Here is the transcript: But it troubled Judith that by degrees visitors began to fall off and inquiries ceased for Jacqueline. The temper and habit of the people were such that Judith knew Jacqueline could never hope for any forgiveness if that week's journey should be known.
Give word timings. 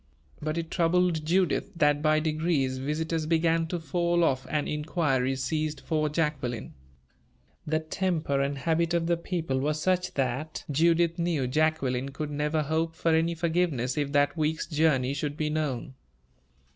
But 0.41 0.57
it 0.57 0.71
troubled 0.71 1.23
Judith 1.27 1.73
that 1.75 2.01
by 2.01 2.19
degrees 2.19 2.79
visitors 2.79 3.27
began 3.27 3.67
to 3.67 3.79
fall 3.79 4.23
off 4.23 4.47
and 4.49 4.67
inquiries 4.67 5.43
ceased 5.43 5.79
for 5.79 6.09
Jacqueline. 6.09 6.73
The 7.67 7.81
temper 7.81 8.41
and 8.41 8.57
habit 8.57 8.95
of 8.95 9.05
the 9.05 9.15
people 9.15 9.59
were 9.59 9.75
such 9.75 10.15
that 10.15 10.63
Judith 10.71 11.19
knew 11.19 11.45
Jacqueline 11.45 12.09
could 12.09 12.31
never 12.31 12.63
hope 12.63 12.95
for 12.95 13.13
any 13.13 13.35
forgiveness 13.35 13.95
if 13.95 14.11
that 14.13 14.35
week's 14.35 14.65
journey 14.65 15.13
should 15.13 15.37
be 15.37 15.51
known. 15.51 15.93